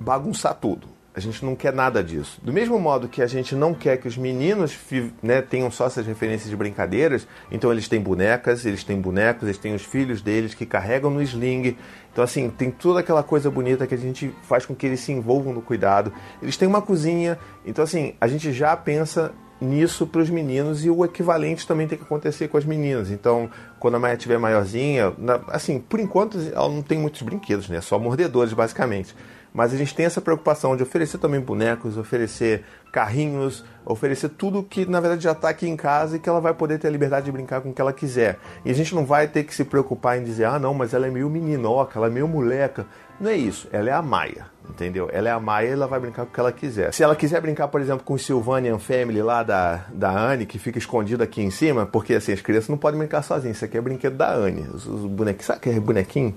bagunçar 0.00 0.54
tudo. 0.54 0.93
A 1.16 1.20
gente 1.20 1.44
não 1.44 1.54
quer 1.54 1.72
nada 1.72 2.02
disso. 2.02 2.40
Do 2.42 2.52
mesmo 2.52 2.76
modo 2.76 3.08
que 3.08 3.22
a 3.22 3.26
gente 3.28 3.54
não 3.54 3.72
quer 3.72 3.98
que 3.98 4.08
os 4.08 4.16
meninos 4.16 4.76
né, 5.22 5.40
tenham 5.40 5.70
só 5.70 5.86
essas 5.86 6.04
referências 6.04 6.50
de 6.50 6.56
brincadeiras, 6.56 7.26
então 7.52 7.70
eles 7.70 7.88
têm 7.88 8.00
bonecas, 8.00 8.66
eles 8.66 8.82
têm 8.82 9.00
bonecos, 9.00 9.44
eles 9.44 9.58
têm 9.58 9.74
os 9.74 9.84
filhos 9.84 10.20
deles 10.20 10.54
que 10.54 10.66
carregam 10.66 11.10
no 11.10 11.22
sling. 11.22 11.76
Então, 12.12 12.24
assim, 12.24 12.50
tem 12.50 12.68
toda 12.68 12.98
aquela 12.98 13.22
coisa 13.22 13.48
bonita 13.48 13.86
que 13.86 13.94
a 13.94 13.98
gente 13.98 14.34
faz 14.42 14.66
com 14.66 14.74
que 14.74 14.86
eles 14.86 15.00
se 15.00 15.12
envolvam 15.12 15.52
no 15.52 15.62
cuidado. 15.62 16.12
Eles 16.42 16.56
têm 16.56 16.66
uma 16.66 16.82
cozinha, 16.82 17.38
então, 17.64 17.84
assim, 17.84 18.14
a 18.20 18.26
gente 18.26 18.52
já 18.52 18.76
pensa 18.76 19.32
nisso 19.60 20.06
para 20.06 20.20
os 20.20 20.28
meninos 20.28 20.84
e 20.84 20.90
o 20.90 21.04
equivalente 21.04 21.66
também 21.66 21.86
tem 21.86 21.96
que 21.96 22.04
acontecer 22.04 22.48
com 22.48 22.56
as 22.56 22.64
meninas. 22.64 23.10
Então, 23.10 23.48
quando 23.78 23.94
a 23.94 23.98
Maia 23.98 24.14
estiver 24.14 24.38
maiorzinha, 24.38 25.12
assim, 25.48 25.78
por 25.78 26.00
enquanto 26.00 26.38
ela 26.52 26.68
não 26.68 26.82
tem 26.82 26.98
muitos 26.98 27.22
brinquedos, 27.22 27.68
né? 27.68 27.80
Só 27.80 27.98
mordedores, 27.98 28.52
basicamente. 28.52 29.14
Mas 29.54 29.72
a 29.72 29.76
gente 29.76 29.94
tem 29.94 30.04
essa 30.04 30.20
preocupação 30.20 30.76
de 30.76 30.82
oferecer 30.82 31.16
também 31.18 31.40
bonecos, 31.40 31.96
oferecer 31.96 32.64
carrinhos, 32.90 33.64
oferecer 33.86 34.30
tudo 34.30 34.64
que 34.64 34.84
na 34.84 34.98
verdade 34.98 35.22
já 35.22 35.30
está 35.30 35.48
aqui 35.48 35.68
em 35.68 35.76
casa 35.76 36.16
e 36.16 36.18
que 36.18 36.28
ela 36.28 36.40
vai 36.40 36.52
poder 36.52 36.80
ter 36.80 36.88
a 36.88 36.90
liberdade 36.90 37.26
de 37.26 37.32
brincar 37.32 37.60
com 37.60 37.70
o 37.70 37.72
que 37.72 37.80
ela 37.80 37.92
quiser. 37.92 38.40
E 38.64 38.70
a 38.72 38.74
gente 38.74 38.92
não 38.96 39.06
vai 39.06 39.28
ter 39.28 39.44
que 39.44 39.54
se 39.54 39.64
preocupar 39.64 40.18
em 40.18 40.24
dizer, 40.24 40.46
ah, 40.46 40.58
não, 40.58 40.74
mas 40.74 40.92
ela 40.92 41.06
é 41.06 41.10
meio 41.10 41.30
meninoca, 41.30 41.96
ela 41.96 42.08
é 42.08 42.10
meio 42.10 42.26
moleca. 42.26 42.84
Não 43.20 43.30
é 43.30 43.36
isso, 43.36 43.68
ela 43.70 43.88
é 43.88 43.92
a 43.92 44.02
Maia, 44.02 44.46
entendeu? 44.68 45.08
Ela 45.12 45.28
é 45.28 45.32
a 45.32 45.38
Maia 45.38 45.68
e 45.68 45.70
ela 45.70 45.86
vai 45.86 46.00
brincar 46.00 46.24
com 46.24 46.32
o 46.32 46.34
que 46.34 46.40
ela 46.40 46.50
quiser. 46.50 46.92
Se 46.92 47.04
ela 47.04 47.14
quiser 47.14 47.40
brincar, 47.40 47.68
por 47.68 47.80
exemplo, 47.80 48.04
com 48.04 48.14
o 48.14 48.18
Sylvanian 48.18 48.80
Family 48.80 49.22
lá 49.22 49.44
da, 49.44 49.84
da 49.92 50.10
Anne, 50.10 50.46
que 50.46 50.58
fica 50.58 50.78
escondido 50.78 51.22
aqui 51.22 51.40
em 51.40 51.50
cima, 51.52 51.86
porque 51.86 52.14
assim, 52.14 52.32
as 52.32 52.40
crianças 52.40 52.68
não 52.68 52.76
podem 52.76 52.98
brincar 52.98 53.22
sozinhas. 53.22 53.58
Isso 53.58 53.64
aqui 53.64 53.78
é 53.78 53.80
brinquedo 53.80 54.16
da 54.16 54.34
Anne. 54.34 54.62
Os, 54.74 54.84
os 54.84 55.06
bonequinhos, 55.06 55.46
sabe 55.46 55.58
aquele 55.58 55.78
bonequinho? 55.78 56.34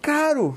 Caro! 0.00 0.56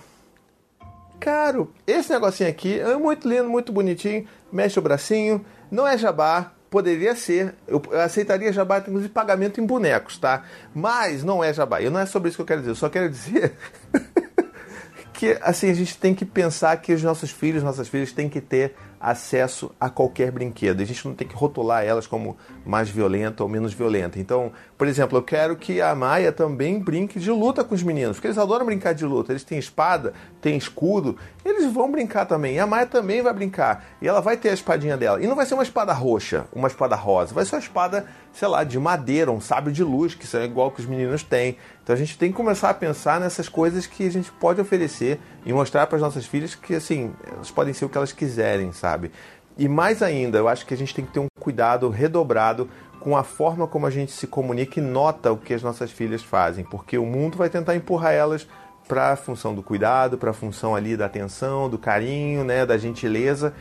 Caro. 1.19 1.73
Esse 1.85 2.11
negocinho 2.11 2.49
aqui 2.49 2.79
é 2.79 2.95
muito 2.95 3.27
lindo, 3.27 3.49
muito 3.49 3.71
bonitinho. 3.71 4.27
Mexe 4.51 4.79
o 4.79 4.81
bracinho. 4.81 5.45
Não 5.69 5.87
é 5.87 5.97
jabá. 5.97 6.53
Poderia 6.69 7.15
ser. 7.15 7.55
Eu 7.67 7.81
aceitaria 8.03 8.51
jabá, 8.51 8.79
inclusive 8.79 9.09
pagamento 9.09 9.61
em 9.61 9.65
bonecos, 9.65 10.17
tá? 10.17 10.43
Mas 10.73 11.23
não 11.23 11.43
é 11.43 11.53
jabá. 11.53 11.81
E 11.81 11.89
não 11.89 11.99
é 11.99 12.05
sobre 12.05 12.29
isso 12.29 12.37
que 12.37 12.41
eu 12.41 12.45
quero 12.45 12.61
dizer. 12.61 12.71
Eu 12.71 12.75
só 12.75 12.89
quero 12.89 13.09
dizer 13.09 13.53
que 15.13 15.37
assim 15.41 15.69
a 15.69 15.73
gente 15.73 15.97
tem 15.97 16.13
que 16.13 16.25
pensar 16.25 16.75
que 16.77 16.93
os 16.93 17.01
nossos 17.01 17.31
filhos, 17.31 17.63
nossas 17.63 17.87
filhas 17.87 18.11
têm 18.11 18.29
que 18.29 18.41
ter 18.41 18.75
acesso 18.99 19.71
a 19.79 19.89
qualquer 19.89 20.31
brinquedo. 20.31 20.81
A 20.81 20.85
gente 20.85 21.05
não 21.07 21.13
tem 21.13 21.27
que 21.27 21.35
rotular 21.35 21.83
elas 21.83 22.07
como 22.07 22.37
mais 22.65 22.89
violenta 22.89 23.43
ou 23.43 23.49
menos 23.49 23.73
violenta. 23.73 24.19
Então, 24.19 24.51
por 24.77 24.87
exemplo, 24.87 25.17
eu 25.17 25.23
quero 25.23 25.55
que 25.55 25.81
a 25.81 25.93
Maia 25.95 26.31
também 26.31 26.79
brinque 26.79 27.19
de 27.19 27.31
luta 27.31 27.63
com 27.63 27.75
os 27.75 27.83
meninos, 27.83 28.17
porque 28.17 28.27
eles 28.27 28.37
adoram 28.37 28.65
brincar 28.65 28.93
de 28.93 29.05
luta. 29.05 29.31
Eles 29.31 29.43
têm 29.43 29.57
espada, 29.57 30.13
têm 30.41 30.57
escudo, 30.57 31.17
eles 31.43 31.71
vão 31.71 31.91
brincar 31.91 32.25
também. 32.25 32.55
E 32.55 32.59
a 32.59 32.67
Maia 32.67 32.85
também 32.85 33.21
vai 33.21 33.33
brincar. 33.33 33.85
E 34.01 34.07
ela 34.07 34.21
vai 34.21 34.37
ter 34.37 34.49
a 34.49 34.53
espadinha 34.53 34.97
dela. 34.97 35.21
E 35.21 35.27
não 35.27 35.35
vai 35.35 35.45
ser 35.45 35.53
uma 35.53 35.63
espada 35.63 35.93
roxa, 35.93 36.45
uma 36.53 36.67
espada 36.67 36.95
rosa. 36.95 37.33
Vai 37.33 37.45
ser 37.45 37.55
uma 37.55 37.61
espada, 37.61 38.05
sei 38.33 38.47
lá, 38.47 38.63
de 38.63 38.79
madeira, 38.79 39.31
um 39.31 39.41
sábio 39.41 39.71
de 39.71 39.83
luz, 39.83 40.15
que 40.15 40.27
são 40.27 40.43
igual 40.43 40.71
que 40.71 40.81
os 40.81 40.85
meninos 40.85 41.23
têm. 41.23 41.57
Então 41.83 41.95
a 41.95 41.97
gente 41.97 42.17
tem 42.17 42.31
que 42.31 42.35
começar 42.35 42.69
a 42.69 42.73
pensar 42.73 43.19
nessas 43.19 43.47
coisas 43.47 43.87
que 43.87 44.05
a 44.05 44.11
gente 44.11 44.31
pode 44.33 44.59
oferecer 44.59 45.19
e 45.45 45.53
mostrar 45.53 45.87
para 45.87 45.95
as 45.95 46.01
nossas 46.01 46.25
filhas 46.25 46.53
que, 46.53 46.75
assim, 46.75 47.13
elas 47.31 47.49
podem 47.49 47.73
ser 47.73 47.85
o 47.85 47.89
que 47.89 47.97
elas 47.97 48.11
quiserem, 48.11 48.73
sabe? 48.73 48.86
Sabe? 48.87 49.11
E 49.57 49.67
mais 49.67 50.01
ainda, 50.01 50.37
eu 50.37 50.47
acho 50.47 50.65
que 50.65 50.73
a 50.73 50.77
gente 50.77 50.95
tem 50.95 51.03
que 51.03 51.11
ter 51.11 51.19
um 51.19 51.27
cuidado 51.39 51.89
redobrado 51.89 52.69
com 53.01 53.17
a 53.17 53.23
forma 53.23 53.67
como 53.67 53.85
a 53.85 53.89
gente 53.89 54.11
se 54.11 54.25
comunica 54.27 54.79
e 54.79 54.83
nota 54.83 55.31
o 55.31 55.37
que 55.37 55.53
as 55.53 55.61
nossas 55.61 55.91
filhas 55.91 56.23
fazem, 56.23 56.63
porque 56.63 56.97
o 56.97 57.05
mundo 57.05 57.37
vai 57.37 57.49
tentar 57.49 57.75
empurrar 57.75 58.13
elas 58.13 58.47
para 58.87 59.11
a 59.11 59.15
função 59.17 59.53
do 59.53 59.61
cuidado, 59.61 60.17
para 60.17 60.31
a 60.31 60.33
função 60.33 60.73
ali 60.73 60.95
da 60.95 61.05
atenção, 61.05 61.69
do 61.69 61.77
carinho, 61.77 62.45
né, 62.45 62.65
da 62.65 62.77
gentileza. 62.77 63.53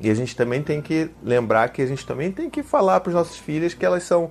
E 0.00 0.10
a 0.10 0.14
gente 0.14 0.34
também 0.34 0.62
tem 0.62 0.82
que 0.82 1.10
lembrar 1.22 1.68
que 1.68 1.80
a 1.80 1.86
gente 1.86 2.04
também 2.04 2.32
tem 2.32 2.50
que 2.50 2.62
falar 2.62 2.98
para 3.00 3.10
as 3.10 3.14
nossas 3.14 3.36
filhas 3.36 3.74
que 3.74 3.86
elas 3.86 4.02
são 4.02 4.30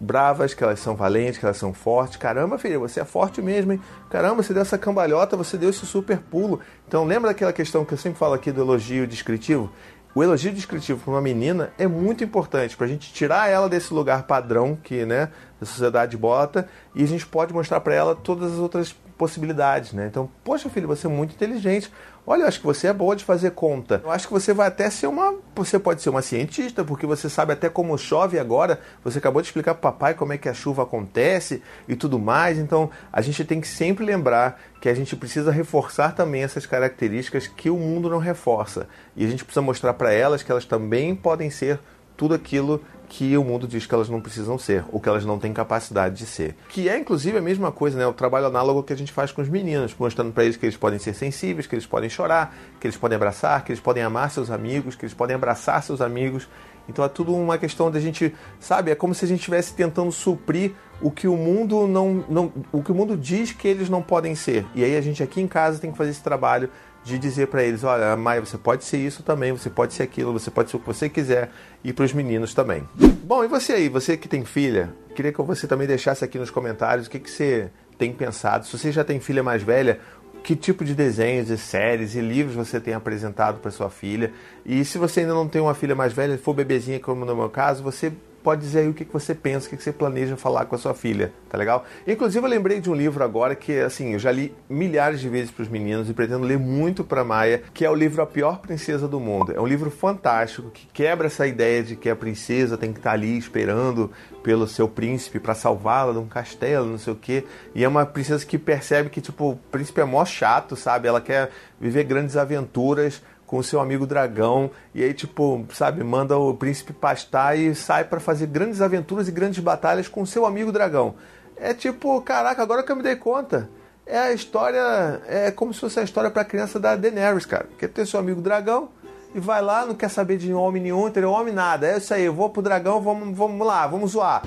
bravas, 0.00 0.54
que 0.54 0.64
elas 0.64 0.80
são 0.80 0.96
valentes, 0.96 1.38
que 1.38 1.44
elas 1.44 1.58
são 1.58 1.74
fortes. 1.74 2.16
Caramba, 2.16 2.58
filha, 2.58 2.78
você 2.78 3.00
é 3.00 3.04
forte 3.04 3.42
mesmo, 3.42 3.72
hein? 3.72 3.80
Caramba, 4.08 4.42
você 4.42 4.54
deu 4.54 4.62
essa 4.62 4.78
cambalhota, 4.78 5.36
você 5.36 5.58
deu 5.58 5.68
esse 5.70 5.84
super 5.84 6.18
pulo. 6.18 6.60
Então, 6.88 7.04
lembra 7.04 7.30
daquela 7.30 7.52
questão 7.52 7.84
que 7.84 7.92
eu 7.92 7.98
sempre 7.98 8.18
falo 8.18 8.34
aqui 8.34 8.50
do 8.50 8.62
elogio 8.62 9.06
descritivo? 9.06 9.70
O 10.12 10.24
elogio 10.24 10.52
descritivo 10.52 10.98
para 10.98 11.12
uma 11.12 11.20
menina 11.20 11.72
é 11.78 11.86
muito 11.86 12.24
importante 12.24 12.76
para 12.76 12.86
a 12.86 12.88
gente 12.88 13.12
tirar 13.12 13.48
ela 13.48 13.68
desse 13.68 13.94
lugar 13.94 14.24
padrão 14.24 14.76
que 14.82 15.04
né, 15.06 15.28
a 15.60 15.64
sociedade 15.64 16.16
bota 16.16 16.68
e 16.96 17.04
a 17.04 17.06
gente 17.06 17.24
pode 17.24 17.52
mostrar 17.52 17.80
para 17.80 17.94
ela 17.94 18.16
todas 18.16 18.52
as 18.52 18.58
outras 18.58 18.92
possibilidades, 19.16 19.92
né? 19.92 20.06
Então, 20.06 20.28
poxa, 20.42 20.68
filho, 20.68 20.88
você 20.88 21.06
é 21.06 21.10
muito 21.10 21.34
inteligente. 21.34 21.92
Olha, 22.26 22.42
eu 22.42 22.46
acho 22.46 22.60
que 22.60 22.66
você 22.66 22.86
é 22.86 22.92
boa 22.92 23.16
de 23.16 23.24
fazer 23.24 23.52
conta. 23.52 24.00
Eu 24.04 24.10
acho 24.10 24.26
que 24.26 24.32
você 24.32 24.52
vai 24.52 24.68
até 24.68 24.88
ser 24.90 25.06
uma. 25.06 25.34
Você 25.54 25.78
pode 25.78 26.02
ser 26.02 26.10
uma 26.10 26.22
cientista, 26.22 26.84
porque 26.84 27.06
você 27.06 27.28
sabe 27.28 27.52
até 27.52 27.68
como 27.68 27.96
chove 27.96 28.38
agora. 28.38 28.80
Você 29.02 29.18
acabou 29.18 29.40
de 29.40 29.48
explicar 29.48 29.74
para 29.74 29.90
papai 29.90 30.14
como 30.14 30.32
é 30.32 30.38
que 30.38 30.48
a 30.48 30.54
chuva 30.54 30.82
acontece 30.82 31.62
e 31.88 31.96
tudo 31.96 32.18
mais. 32.18 32.58
Então, 32.58 32.90
a 33.12 33.20
gente 33.20 33.44
tem 33.44 33.60
que 33.60 33.68
sempre 33.68 34.04
lembrar 34.04 34.60
que 34.80 34.88
a 34.88 34.94
gente 34.94 35.16
precisa 35.16 35.50
reforçar 35.50 36.14
também 36.14 36.42
essas 36.42 36.66
características 36.66 37.46
que 37.46 37.70
o 37.70 37.76
mundo 37.76 38.08
não 38.10 38.18
reforça. 38.18 38.86
E 39.16 39.24
a 39.24 39.28
gente 39.28 39.44
precisa 39.44 39.62
mostrar 39.62 39.94
para 39.94 40.12
elas 40.12 40.42
que 40.42 40.52
elas 40.52 40.64
também 40.64 41.14
podem 41.14 41.50
ser 41.50 41.80
tudo 42.16 42.34
aquilo 42.34 42.84
que 43.10 43.36
o 43.36 43.42
mundo 43.42 43.66
diz 43.66 43.86
que 43.86 43.92
elas 43.92 44.08
não 44.08 44.20
precisam 44.20 44.56
ser, 44.56 44.84
ou 44.92 45.00
que 45.00 45.08
elas 45.08 45.24
não 45.24 45.36
têm 45.36 45.52
capacidade 45.52 46.14
de 46.14 46.24
ser. 46.24 46.54
Que 46.68 46.88
é, 46.88 46.96
inclusive, 46.96 47.36
a 47.36 47.42
mesma 47.42 47.72
coisa, 47.72 47.98
né? 47.98 48.06
O 48.06 48.12
trabalho 48.12 48.46
análogo 48.46 48.84
que 48.84 48.92
a 48.92 48.96
gente 48.96 49.12
faz 49.12 49.32
com 49.32 49.42
os 49.42 49.48
meninos, 49.48 49.92
mostrando 49.98 50.32
para 50.32 50.44
eles 50.44 50.56
que 50.56 50.64
eles 50.64 50.76
podem 50.76 50.98
ser 51.00 51.12
sensíveis, 51.12 51.66
que 51.66 51.74
eles 51.74 51.84
podem 51.84 52.08
chorar, 52.08 52.54
que 52.78 52.86
eles 52.86 52.96
podem 52.96 53.16
abraçar, 53.16 53.64
que 53.64 53.72
eles 53.72 53.80
podem 53.80 54.04
amar 54.04 54.30
seus 54.30 54.48
amigos, 54.48 54.94
que 54.94 55.04
eles 55.04 55.12
podem 55.12 55.34
abraçar 55.34 55.82
seus 55.82 56.00
amigos. 56.00 56.48
Então 56.88 57.04
é 57.04 57.08
tudo 57.08 57.34
uma 57.34 57.58
questão 57.58 57.90
da 57.90 57.98
gente, 57.98 58.32
sabe? 58.60 58.92
É 58.92 58.94
como 58.94 59.12
se 59.12 59.24
a 59.24 59.28
gente 59.28 59.40
estivesse 59.40 59.74
tentando 59.74 60.12
suprir 60.12 60.72
o 61.02 61.10
que 61.10 61.26
o 61.26 61.36
mundo 61.36 61.88
não, 61.88 62.24
não, 62.28 62.52
o 62.70 62.80
que 62.80 62.92
o 62.92 62.94
mundo 62.94 63.16
diz 63.16 63.50
que 63.50 63.66
eles 63.66 63.88
não 63.88 64.02
podem 64.02 64.36
ser. 64.36 64.64
E 64.72 64.84
aí 64.84 64.96
a 64.96 65.00
gente 65.00 65.20
aqui 65.20 65.40
em 65.40 65.48
casa 65.48 65.80
tem 65.80 65.90
que 65.90 65.98
fazer 65.98 66.10
esse 66.10 66.22
trabalho 66.22 66.70
de 67.10 67.18
dizer 67.18 67.48
para 67.48 67.62
eles, 67.62 67.84
olha, 67.84 68.16
Maia, 68.16 68.40
você 68.40 68.56
pode 68.56 68.84
ser 68.84 68.98
isso 68.98 69.22
também, 69.22 69.52
você 69.52 69.68
pode 69.68 69.92
ser 69.92 70.02
aquilo, 70.02 70.32
você 70.32 70.50
pode 70.50 70.70
ser 70.70 70.76
o 70.76 70.80
que 70.80 70.86
você 70.86 71.08
quiser 71.08 71.50
e 71.82 71.92
para 71.92 72.04
os 72.04 72.12
meninos 72.12 72.54
também. 72.54 72.88
Bom, 73.24 73.44
e 73.44 73.48
você 73.48 73.72
aí, 73.72 73.88
você 73.88 74.16
que 74.16 74.28
tem 74.28 74.44
filha, 74.44 74.94
queria 75.14 75.32
que 75.32 75.42
você 75.42 75.66
também 75.66 75.86
deixasse 75.86 76.24
aqui 76.24 76.38
nos 76.38 76.50
comentários 76.50 77.06
o 77.06 77.10
que, 77.10 77.18
que 77.18 77.30
você 77.30 77.70
tem 77.98 78.12
pensado. 78.12 78.64
Se 78.66 78.78
você 78.78 78.90
já 78.90 79.04
tem 79.04 79.20
filha 79.20 79.42
mais 79.42 79.62
velha, 79.62 80.00
que 80.42 80.56
tipo 80.56 80.84
de 80.84 80.94
desenhos 80.94 81.50
e 81.50 81.58
séries 81.58 82.14
e 82.14 82.20
livros 82.20 82.54
você 82.54 82.80
tem 82.80 82.94
apresentado 82.94 83.60
para 83.60 83.70
sua 83.70 83.90
filha. 83.90 84.32
E 84.64 84.84
se 84.84 84.96
você 84.96 85.20
ainda 85.20 85.34
não 85.34 85.48
tem 85.48 85.60
uma 85.60 85.74
filha 85.74 85.94
mais 85.94 86.12
velha, 86.12 86.38
for 86.38 86.54
bebezinha 86.54 86.98
como 86.98 87.24
no 87.24 87.36
meu 87.36 87.50
caso, 87.50 87.82
você 87.82 88.12
pode 88.42 88.62
dizer 88.62 88.80
aí 88.80 88.88
o 88.88 88.94
que 88.94 89.04
você 89.04 89.34
pensa, 89.34 89.66
o 89.66 89.70
que 89.70 89.82
você 89.82 89.92
planeja 89.92 90.36
falar 90.36 90.64
com 90.66 90.74
a 90.74 90.78
sua 90.78 90.94
filha, 90.94 91.32
tá 91.48 91.56
legal? 91.56 91.84
Inclusive 92.06 92.44
eu 92.44 92.50
lembrei 92.50 92.80
de 92.80 92.90
um 92.90 92.94
livro 92.94 93.22
agora 93.22 93.54
que, 93.54 93.78
assim, 93.78 94.12
eu 94.12 94.18
já 94.18 94.30
li 94.30 94.54
milhares 94.68 95.20
de 95.20 95.28
vezes 95.28 95.50
para 95.50 95.62
os 95.62 95.68
meninos 95.68 96.08
e 96.08 96.14
pretendo 96.14 96.44
ler 96.44 96.58
muito 96.58 97.04
para 97.04 97.24
Maia, 97.24 97.62
que 97.72 97.84
é 97.84 97.90
o 97.90 97.94
livro 97.94 98.22
A 98.22 98.26
Pior 98.26 98.58
Princesa 98.60 99.06
do 99.06 99.20
Mundo. 99.20 99.52
É 99.52 99.60
um 99.60 99.66
livro 99.66 99.90
fantástico 99.90 100.70
que 100.70 100.86
quebra 100.92 101.26
essa 101.26 101.46
ideia 101.46 101.82
de 101.82 101.96
que 101.96 102.08
a 102.08 102.16
princesa 102.16 102.76
tem 102.76 102.92
que 102.92 102.98
estar 102.98 103.10
tá 103.10 103.14
ali 103.14 103.36
esperando 103.36 104.10
pelo 104.42 104.66
seu 104.66 104.88
príncipe 104.88 105.38
para 105.38 105.54
salvá-la 105.54 106.12
de 106.12 106.18
um 106.18 106.26
castelo, 106.26 106.86
não 106.86 106.98
sei 106.98 107.12
o 107.12 107.16
quê. 107.16 107.44
E 107.74 107.84
é 107.84 107.88
uma 107.88 108.06
princesa 108.06 108.44
que 108.44 108.58
percebe 108.58 109.10
que, 109.10 109.20
tipo, 109.20 109.50
o 109.50 109.56
príncipe 109.56 110.00
é 110.00 110.04
mó 110.04 110.24
chato, 110.24 110.76
sabe? 110.76 111.08
Ela 111.08 111.20
quer 111.20 111.50
viver 111.80 112.04
grandes 112.04 112.36
aventuras 112.36 113.22
com 113.50 113.58
o 113.58 113.64
seu 113.64 113.80
amigo 113.80 114.06
dragão 114.06 114.70
e 114.94 115.02
aí 115.02 115.12
tipo, 115.12 115.66
sabe, 115.74 116.04
manda 116.04 116.38
o 116.38 116.54
príncipe 116.54 116.92
pastar 116.92 117.58
e 117.58 117.74
sai 117.74 118.04
para 118.04 118.20
fazer 118.20 118.46
grandes 118.46 118.80
aventuras 118.80 119.26
e 119.26 119.32
grandes 119.32 119.58
batalhas 119.58 120.06
com 120.06 120.22
o 120.22 120.26
seu 120.26 120.46
amigo 120.46 120.70
dragão. 120.70 121.16
É 121.56 121.74
tipo, 121.74 122.22
caraca, 122.22 122.62
agora 122.62 122.84
que 122.84 122.92
eu 122.92 122.94
me 122.94 123.02
dei 123.02 123.16
conta, 123.16 123.68
é 124.06 124.16
a 124.16 124.32
história, 124.32 125.20
é 125.26 125.50
como 125.50 125.74
se 125.74 125.80
fosse 125.80 125.98
a 125.98 126.04
história 126.04 126.30
para 126.30 126.44
criança 126.44 126.78
da 126.78 126.94
Daenerys, 126.94 127.44
cara. 127.44 127.66
Quer 127.76 127.88
ter 127.88 128.06
seu 128.06 128.20
amigo 128.20 128.40
dragão 128.40 128.90
e 129.34 129.40
vai 129.40 129.60
lá, 129.60 129.84
não 129.84 129.96
quer 129.96 130.10
saber 130.10 130.36
de 130.36 130.54
homem 130.54 130.80
nenhum, 130.80 131.08
entendeu? 131.08 131.32
Homem 131.32 131.52
nada. 131.52 131.88
É 131.88 131.96
isso 131.96 132.14
aí, 132.14 132.22
eu 132.22 132.32
vou 132.32 132.50
pro 132.50 132.62
dragão, 132.62 133.00
vamos, 133.00 133.36
vamos 133.36 133.66
lá, 133.66 133.84
vamos 133.84 134.12
zoar. 134.12 134.44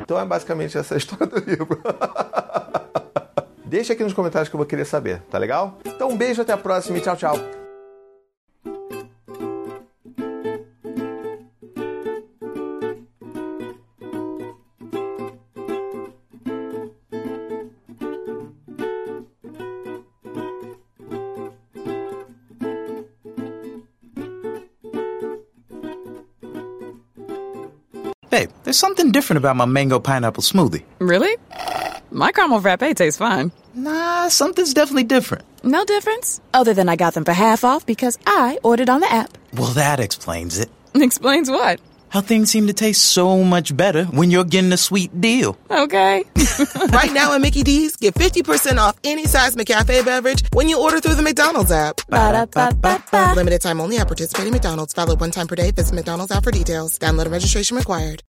Então 0.00 0.18
é 0.18 0.24
basicamente 0.24 0.76
essa 0.76 0.94
a 0.94 0.98
história 0.98 1.28
do 1.28 1.38
livro. 1.38 1.80
Deixa 3.74 3.92
aqui 3.92 4.04
nos 4.04 4.12
comentários 4.12 4.48
que 4.48 4.54
eu 4.54 4.58
vou 4.58 4.66
querer 4.68 4.84
saber, 4.84 5.20
tá 5.28 5.36
legal? 5.36 5.80
Então 5.84 6.08
um 6.08 6.16
beijo, 6.16 6.40
até 6.40 6.52
a 6.52 6.56
próxima 6.56 6.96
e 6.96 7.00
tchau, 7.00 7.16
tchau. 7.16 7.36
Hey, 28.30 28.48
there's 28.62 28.78
something 28.78 29.10
different 29.10 29.44
about 29.44 29.56
my 29.56 29.64
mango 29.64 29.98
pineapple 29.98 30.42
smoothie. 30.42 30.84
Really? 31.00 31.36
My 32.14 32.30
caramel 32.30 32.60
frappe 32.60 32.94
tastes 32.94 33.18
fine. 33.18 33.50
Nah, 33.74 34.28
something's 34.28 34.72
definitely 34.72 35.02
different. 35.02 35.44
No 35.64 35.84
difference? 35.84 36.40
Other 36.52 36.72
than 36.72 36.88
I 36.88 36.94
got 36.94 37.14
them 37.14 37.24
for 37.24 37.32
half 37.32 37.64
off 37.64 37.84
because 37.86 38.20
I 38.24 38.60
ordered 38.62 38.88
on 38.88 39.00
the 39.00 39.12
app. 39.12 39.36
Well, 39.52 39.72
that 39.72 39.98
explains 39.98 40.60
it. 40.60 40.70
Explains 40.94 41.50
what? 41.50 41.80
How 42.10 42.20
things 42.20 42.52
seem 42.52 42.68
to 42.68 42.72
taste 42.72 43.02
so 43.02 43.42
much 43.42 43.76
better 43.76 44.04
when 44.04 44.30
you're 44.30 44.44
getting 44.44 44.70
a 44.70 44.76
sweet 44.76 45.20
deal. 45.20 45.58
Okay. 45.68 46.22
right 46.90 47.12
now 47.12 47.34
at 47.34 47.40
Mickey 47.40 47.64
D's, 47.64 47.96
get 47.96 48.14
50% 48.14 48.76
off 48.78 48.96
any 49.02 49.26
size 49.26 49.56
McCafe 49.56 50.04
beverage 50.04 50.44
when 50.52 50.68
you 50.68 50.80
order 50.80 51.00
through 51.00 51.16
the 51.16 51.22
McDonald's 51.22 51.72
app. 51.72 51.96
Ba-da-ba-ba-ba. 52.08 53.32
Limited 53.34 53.60
time 53.60 53.80
only 53.80 53.98
at 53.98 54.06
participating 54.06 54.52
McDonald's. 54.52 54.94
Valid 54.94 55.18
one 55.18 55.32
time 55.32 55.48
per 55.48 55.56
day. 55.56 55.72
Visit 55.72 55.96
McDonald's 55.96 56.30
app 56.30 56.44
for 56.44 56.52
details. 56.52 56.96
Download 56.96 57.22
and 57.22 57.32
registration 57.32 57.76
required. 57.76 58.22